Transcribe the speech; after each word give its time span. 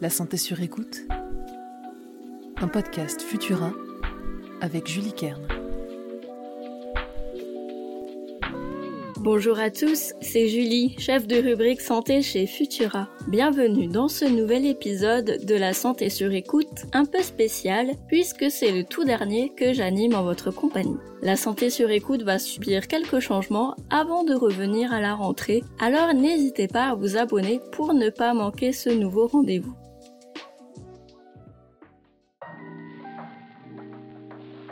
La 0.00 0.08
santé 0.08 0.38
sur 0.38 0.62
écoute. 0.62 1.02
Un 2.56 2.68
podcast 2.68 3.20
Futura 3.20 3.70
avec 4.62 4.86
Julie 4.88 5.12
Kern. 5.12 5.46
Bonjour 9.18 9.58
à 9.58 9.68
tous, 9.68 10.14
c'est 10.22 10.48
Julie, 10.48 10.96
chef 10.98 11.26
de 11.26 11.36
rubrique 11.36 11.82
santé 11.82 12.22
chez 12.22 12.46
Futura. 12.46 13.10
Bienvenue 13.28 13.88
dans 13.88 14.08
ce 14.08 14.24
nouvel 14.24 14.64
épisode 14.64 15.44
de 15.44 15.54
la 15.54 15.74
santé 15.74 16.08
sur 16.08 16.32
écoute, 16.32 16.86
un 16.94 17.04
peu 17.04 17.20
spécial 17.20 17.90
puisque 18.08 18.50
c'est 18.50 18.72
le 18.72 18.84
tout 18.84 19.04
dernier 19.04 19.52
que 19.54 19.74
j'anime 19.74 20.14
en 20.14 20.22
votre 20.22 20.50
compagnie. 20.50 20.96
La 21.20 21.36
santé 21.36 21.68
sur 21.68 21.90
écoute 21.90 22.22
va 22.22 22.38
subir 22.38 22.88
quelques 22.88 23.20
changements 23.20 23.76
avant 23.90 24.24
de 24.24 24.32
revenir 24.32 24.94
à 24.94 25.02
la 25.02 25.14
rentrée, 25.14 25.62
alors 25.78 26.14
n'hésitez 26.14 26.68
pas 26.68 26.84
à 26.84 26.94
vous 26.94 27.18
abonner 27.18 27.60
pour 27.72 27.92
ne 27.92 28.08
pas 28.08 28.32
manquer 28.32 28.72
ce 28.72 28.88
nouveau 28.88 29.26
rendez-vous. 29.26 29.74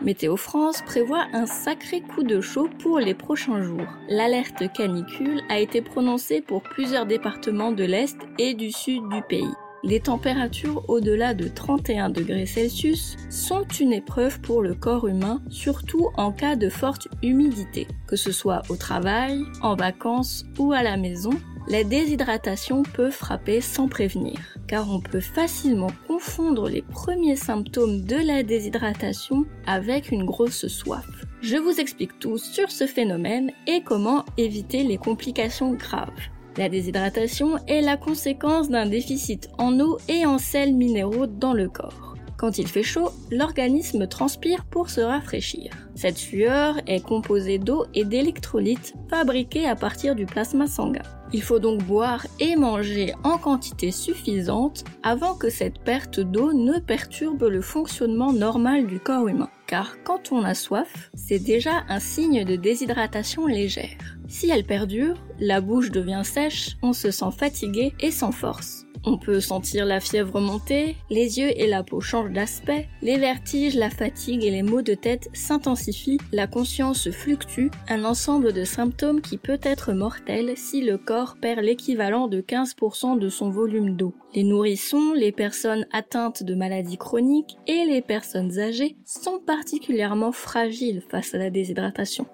Météo 0.00 0.36
France 0.36 0.82
prévoit 0.82 1.26
un 1.32 1.46
sacré 1.46 2.00
coup 2.00 2.22
de 2.22 2.40
chaud 2.40 2.68
pour 2.78 3.00
les 3.00 3.14
prochains 3.14 3.62
jours. 3.62 3.86
L'alerte 4.08 4.72
canicule 4.72 5.42
a 5.48 5.58
été 5.58 5.82
prononcée 5.82 6.40
pour 6.40 6.62
plusieurs 6.62 7.04
départements 7.04 7.72
de 7.72 7.84
l'Est 7.84 8.16
et 8.38 8.54
du 8.54 8.70
Sud 8.70 9.02
du 9.08 9.22
pays. 9.22 9.52
Les 9.84 10.00
températures 10.00 10.84
au-delà 10.88 11.34
de 11.34 11.48
31 11.48 12.10
degrés 12.10 12.46
Celsius 12.46 13.16
sont 13.30 13.64
une 13.80 13.92
épreuve 13.92 14.40
pour 14.40 14.62
le 14.62 14.74
corps 14.74 15.08
humain, 15.08 15.40
surtout 15.50 16.10
en 16.16 16.32
cas 16.32 16.56
de 16.56 16.68
forte 16.68 17.08
humidité. 17.22 17.86
Que 18.06 18.16
ce 18.16 18.32
soit 18.32 18.62
au 18.68 18.76
travail, 18.76 19.42
en 19.62 19.76
vacances 19.76 20.44
ou 20.58 20.72
à 20.72 20.82
la 20.82 20.96
maison, 20.96 21.30
la 21.68 21.84
déshydratation 21.84 22.82
peut 22.82 23.10
frapper 23.10 23.60
sans 23.60 23.88
prévenir, 23.88 24.38
car 24.66 24.90
on 24.90 25.00
peut 25.00 25.20
facilement 25.20 25.92
confondre 26.18 26.68
les 26.68 26.82
premiers 26.82 27.36
symptômes 27.36 28.00
de 28.00 28.16
la 28.16 28.42
déshydratation 28.42 29.44
avec 29.66 30.10
une 30.10 30.24
grosse 30.24 30.66
soif. 30.66 31.06
Je 31.42 31.54
vous 31.54 31.78
explique 31.78 32.18
tout 32.18 32.38
sur 32.38 32.72
ce 32.72 32.88
phénomène 32.88 33.52
et 33.68 33.82
comment 33.82 34.24
éviter 34.36 34.82
les 34.82 34.98
complications 34.98 35.74
graves. 35.74 36.10
La 36.56 36.68
déshydratation 36.68 37.58
est 37.68 37.82
la 37.82 37.96
conséquence 37.96 38.68
d'un 38.68 38.86
déficit 38.86 39.48
en 39.58 39.78
eau 39.78 39.98
et 40.08 40.26
en 40.26 40.38
sels 40.38 40.74
minéraux 40.74 41.28
dans 41.28 41.52
le 41.52 41.68
corps. 41.68 42.16
Quand 42.38 42.56
il 42.56 42.68
fait 42.68 42.84
chaud, 42.84 43.10
l'organisme 43.32 44.06
transpire 44.06 44.64
pour 44.64 44.90
se 44.90 45.00
rafraîchir. 45.00 45.72
Cette 45.96 46.18
sueur 46.18 46.76
est 46.86 47.04
composée 47.04 47.58
d'eau 47.58 47.84
et 47.94 48.04
d'électrolytes 48.04 48.94
fabriqués 49.10 49.66
à 49.66 49.74
partir 49.74 50.14
du 50.14 50.24
plasma 50.24 50.68
sanguin. 50.68 51.02
Il 51.32 51.42
faut 51.42 51.58
donc 51.58 51.82
boire 51.82 52.24
et 52.38 52.54
manger 52.54 53.12
en 53.24 53.38
quantité 53.38 53.90
suffisante 53.90 54.84
avant 55.02 55.34
que 55.34 55.50
cette 55.50 55.80
perte 55.80 56.20
d'eau 56.20 56.52
ne 56.52 56.78
perturbe 56.78 57.42
le 57.42 57.60
fonctionnement 57.60 58.32
normal 58.32 58.86
du 58.86 59.00
corps 59.00 59.26
humain. 59.26 59.50
Car 59.66 59.96
quand 60.04 60.30
on 60.30 60.44
a 60.44 60.54
soif, 60.54 61.10
c'est 61.14 61.40
déjà 61.40 61.82
un 61.88 61.98
signe 61.98 62.44
de 62.44 62.54
déshydratation 62.54 63.46
légère. 63.46 64.16
Si 64.28 64.48
elle 64.48 64.64
perdure, 64.64 65.16
la 65.40 65.60
bouche 65.60 65.90
devient 65.90 66.22
sèche, 66.22 66.76
on 66.82 66.92
se 66.92 67.10
sent 67.10 67.32
fatigué 67.36 67.94
et 67.98 68.12
sans 68.12 68.32
force. 68.32 68.87
On 69.04 69.18
peut 69.18 69.40
sentir 69.40 69.86
la 69.86 70.00
fièvre 70.00 70.40
monter, 70.40 70.96
les 71.10 71.38
yeux 71.38 71.50
et 71.58 71.66
la 71.66 71.82
peau 71.82 72.00
changent 72.00 72.32
d'aspect, 72.32 72.88
les 73.02 73.18
vertiges, 73.18 73.74
la 73.74 73.90
fatigue 73.90 74.44
et 74.44 74.50
les 74.50 74.62
maux 74.62 74.82
de 74.82 74.94
tête 74.94 75.28
s'intensifient, 75.32 76.18
la 76.32 76.46
conscience 76.46 77.10
fluctue, 77.10 77.70
un 77.88 78.04
ensemble 78.04 78.52
de 78.52 78.64
symptômes 78.64 79.20
qui 79.20 79.38
peut 79.38 79.60
être 79.62 79.92
mortel 79.92 80.54
si 80.56 80.82
le 80.82 80.98
corps 80.98 81.36
perd 81.40 81.60
l'équivalent 81.60 82.28
de 82.28 82.40
15% 82.40 83.18
de 83.18 83.28
son 83.28 83.50
volume 83.50 83.96
d'eau. 83.96 84.14
Les 84.34 84.44
nourrissons, 84.44 85.12
les 85.14 85.32
personnes 85.32 85.86
atteintes 85.92 86.42
de 86.42 86.54
maladies 86.54 86.98
chroniques 86.98 87.56
et 87.66 87.84
les 87.86 88.02
personnes 88.02 88.58
âgées 88.58 88.96
sont 89.04 89.40
particulièrement 89.44 90.32
fragiles 90.32 91.02
face 91.08 91.34
à 91.34 91.38
la 91.38 91.50
déshydratation. 91.50 92.26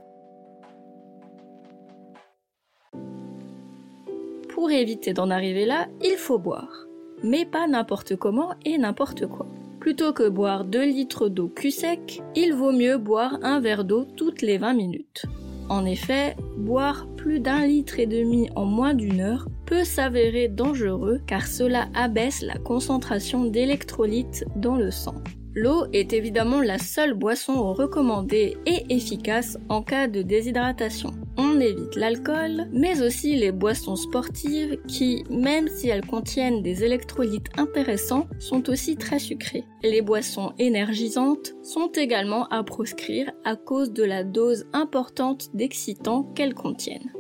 Pour 4.64 4.70
éviter 4.70 5.12
d'en 5.12 5.28
arriver 5.28 5.66
là, 5.66 5.88
il 6.02 6.16
faut 6.16 6.38
boire. 6.38 6.86
Mais 7.22 7.44
pas 7.44 7.66
n'importe 7.66 8.16
comment 8.16 8.54
et 8.64 8.78
n'importe 8.78 9.26
quoi. 9.26 9.46
Plutôt 9.78 10.14
que 10.14 10.26
boire 10.26 10.64
2 10.64 10.86
litres 10.86 11.28
d'eau 11.28 11.48
cul 11.48 11.70
sec, 11.70 12.22
il 12.34 12.54
vaut 12.54 12.72
mieux 12.72 12.96
boire 12.96 13.38
un 13.42 13.60
verre 13.60 13.84
d'eau 13.84 14.06
toutes 14.16 14.40
les 14.40 14.56
20 14.56 14.72
minutes. 14.72 15.26
En 15.68 15.84
effet, 15.84 16.34
boire 16.56 17.06
plus 17.18 17.40
d'un 17.40 17.66
litre 17.66 18.00
et 18.00 18.06
demi 18.06 18.48
en 18.56 18.64
moins 18.64 18.94
d'une 18.94 19.20
heure 19.20 19.48
peut 19.66 19.84
s'avérer 19.84 20.48
dangereux 20.48 21.20
car 21.26 21.46
cela 21.46 21.88
abaisse 21.92 22.40
la 22.40 22.56
concentration 22.56 23.44
d'électrolytes 23.44 24.46
dans 24.56 24.76
le 24.76 24.90
sang. 24.90 25.16
L'eau 25.54 25.84
est 25.92 26.14
évidemment 26.14 26.62
la 26.62 26.78
seule 26.78 27.12
boisson 27.12 27.74
recommandée 27.74 28.56
et 28.64 28.86
efficace 28.88 29.58
en 29.68 29.82
cas 29.82 30.08
de 30.08 30.22
déshydratation. 30.22 31.10
On 31.36 31.58
évite 31.60 31.96
l'alcool, 31.96 32.68
mais 32.72 33.02
aussi 33.02 33.36
les 33.36 33.52
boissons 33.52 33.96
sportives 33.96 34.78
qui, 34.86 35.24
même 35.30 35.68
si 35.68 35.88
elles 35.88 36.06
contiennent 36.06 36.62
des 36.62 36.84
électrolytes 36.84 37.48
intéressants, 37.56 38.28
sont 38.38 38.68
aussi 38.70 38.96
très 38.96 39.18
sucrées. 39.18 39.64
Les 39.82 40.02
boissons 40.02 40.52
énergisantes 40.58 41.54
sont 41.62 41.90
également 41.92 42.46
à 42.48 42.62
proscrire 42.62 43.32
à 43.44 43.56
cause 43.56 43.92
de 43.92 44.04
la 44.04 44.22
dose 44.24 44.66
importante 44.72 45.48
d'excitants 45.54 46.24
qu'elles 46.34 46.54
contiennent. 46.54 47.13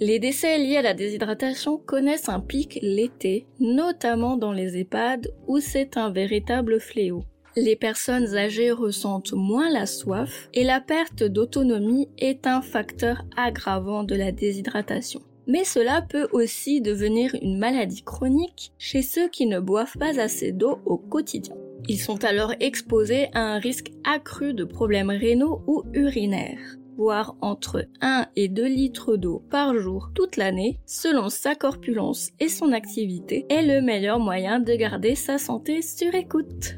Les 0.00 0.18
décès 0.18 0.58
liés 0.58 0.78
à 0.78 0.82
la 0.82 0.94
déshydratation 0.94 1.78
connaissent 1.78 2.28
un 2.28 2.40
pic 2.40 2.80
l'été, 2.82 3.46
notamment 3.60 4.36
dans 4.36 4.52
les 4.52 4.76
EHPAD 4.76 5.32
où 5.46 5.60
c'est 5.60 5.96
un 5.96 6.10
véritable 6.10 6.80
fléau. 6.80 7.24
Les 7.56 7.76
personnes 7.76 8.34
âgées 8.34 8.72
ressentent 8.72 9.34
moins 9.34 9.70
la 9.70 9.86
soif 9.86 10.48
et 10.52 10.64
la 10.64 10.80
perte 10.80 11.22
d'autonomie 11.22 12.08
est 12.18 12.48
un 12.48 12.60
facteur 12.60 13.24
aggravant 13.36 14.02
de 14.02 14.16
la 14.16 14.32
déshydratation. 14.32 15.22
Mais 15.46 15.62
cela 15.62 16.02
peut 16.02 16.26
aussi 16.32 16.80
devenir 16.80 17.32
une 17.40 17.58
maladie 17.58 18.02
chronique 18.02 18.72
chez 18.78 19.02
ceux 19.02 19.28
qui 19.28 19.46
ne 19.46 19.60
boivent 19.60 19.96
pas 19.98 20.18
assez 20.18 20.50
d'eau 20.50 20.80
au 20.86 20.96
quotidien. 20.96 21.54
Ils 21.86 22.00
sont 22.00 22.24
alors 22.24 22.52
exposés 22.58 23.28
à 23.34 23.40
un 23.40 23.58
risque 23.58 23.92
accru 24.02 24.54
de 24.54 24.64
problèmes 24.64 25.10
rénaux 25.10 25.62
ou 25.68 25.84
urinaires 25.92 26.78
boire 26.96 27.36
entre 27.40 27.86
1 28.00 28.26
et 28.36 28.48
2 28.48 28.66
litres 28.66 29.16
d'eau 29.16 29.42
par 29.50 29.76
jour 29.76 30.10
toute 30.14 30.36
l'année, 30.36 30.78
selon 30.86 31.28
sa 31.28 31.54
corpulence 31.54 32.30
et 32.40 32.48
son 32.48 32.72
activité, 32.72 33.46
est 33.48 33.62
le 33.62 33.80
meilleur 33.80 34.18
moyen 34.18 34.60
de 34.60 34.74
garder 34.74 35.14
sa 35.14 35.38
santé 35.38 35.82
sur 35.82 36.14
écoute. 36.14 36.76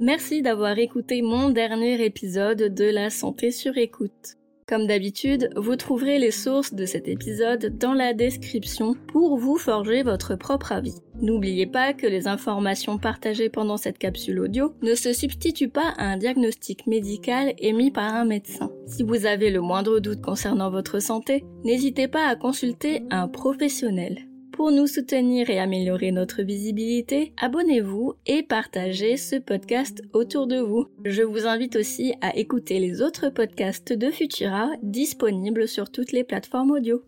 Merci 0.00 0.42
d'avoir 0.42 0.78
écouté 0.78 1.22
mon 1.22 1.50
dernier 1.50 2.04
épisode 2.04 2.74
de 2.74 2.84
La 2.84 3.10
santé 3.10 3.50
sur 3.50 3.78
écoute. 3.78 4.36
Comme 4.66 4.86
d'habitude, 4.86 5.50
vous 5.56 5.76
trouverez 5.76 6.18
les 6.18 6.30
sources 6.30 6.72
de 6.72 6.86
cet 6.86 7.06
épisode 7.06 7.76
dans 7.78 7.92
la 7.92 8.14
description 8.14 8.94
pour 9.08 9.36
vous 9.36 9.58
forger 9.58 10.02
votre 10.02 10.36
propre 10.36 10.72
avis. 10.72 10.94
N'oubliez 11.20 11.66
pas 11.66 11.92
que 11.92 12.06
les 12.06 12.26
informations 12.28 12.96
partagées 12.96 13.50
pendant 13.50 13.76
cette 13.76 13.98
capsule 13.98 14.40
audio 14.40 14.74
ne 14.82 14.94
se 14.94 15.12
substituent 15.12 15.68
pas 15.68 15.92
à 15.98 16.04
un 16.04 16.16
diagnostic 16.16 16.86
médical 16.86 17.52
émis 17.58 17.90
par 17.90 18.14
un 18.14 18.24
médecin. 18.24 18.70
Si 18.86 19.02
vous 19.02 19.26
avez 19.26 19.50
le 19.50 19.60
moindre 19.60 20.00
doute 20.00 20.22
concernant 20.22 20.70
votre 20.70 20.98
santé, 20.98 21.44
n'hésitez 21.64 22.08
pas 22.08 22.26
à 22.26 22.34
consulter 22.34 23.02
un 23.10 23.28
professionnel. 23.28 24.26
Pour 24.54 24.70
nous 24.70 24.86
soutenir 24.86 25.50
et 25.50 25.58
améliorer 25.58 26.12
notre 26.12 26.42
visibilité, 26.42 27.32
abonnez-vous 27.38 28.14
et 28.24 28.44
partagez 28.44 29.16
ce 29.16 29.34
podcast 29.34 30.00
autour 30.12 30.46
de 30.46 30.60
vous. 30.60 30.86
Je 31.04 31.22
vous 31.22 31.48
invite 31.48 31.74
aussi 31.74 32.14
à 32.20 32.36
écouter 32.36 32.78
les 32.78 33.02
autres 33.02 33.30
podcasts 33.30 33.92
de 33.92 34.12
Futura 34.12 34.70
disponibles 34.80 35.66
sur 35.66 35.90
toutes 35.90 36.12
les 36.12 36.22
plateformes 36.22 36.70
audio. 36.70 37.02